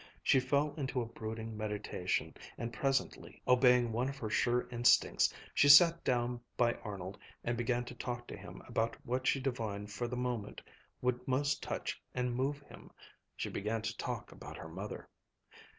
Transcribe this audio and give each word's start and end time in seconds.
She 0.23 0.39
fell 0.39 0.73
into 0.77 0.99
a 0.99 1.05
brooding 1.05 1.55
meditation, 1.55 2.33
and 2.57 2.73
presently, 2.73 3.39
obeying 3.47 3.91
one 3.91 4.09
of 4.09 4.17
her 4.17 4.31
sure 4.31 4.67
instincts, 4.71 5.31
she 5.53 5.69
sat 5.69 6.03
down 6.03 6.41
by 6.57 6.73
Arnold, 6.83 7.19
and 7.43 7.55
began 7.55 7.85
to 7.85 7.93
talk 7.93 8.25
to 8.29 8.35
him 8.35 8.63
about 8.67 8.97
what 9.05 9.27
she 9.27 9.39
divined 9.39 9.91
for 9.91 10.07
the 10.07 10.17
moment 10.17 10.63
would 11.03 11.27
most 11.27 11.61
touch 11.61 12.01
and 12.15 12.33
move 12.35 12.61
him; 12.63 12.89
she 13.37 13.49
began 13.51 13.83
to 13.83 13.95
talk 13.95 14.31
about 14.31 14.57
her 14.57 14.69
mother. 14.69 15.07